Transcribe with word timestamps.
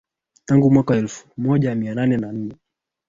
tangu 0.45 0.71
mwaka 0.71 0.95
elfu 0.95 1.27
moja 1.37 1.75
mia 1.75 1.95
nane 1.95 2.17
na 2.17 2.31
nne 2.31 2.55